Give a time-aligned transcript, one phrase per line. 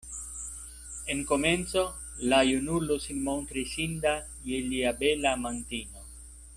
[1.13, 1.83] En komenco
[2.31, 4.15] la junulo sin montris inda
[4.49, 6.09] je lia bela amantino.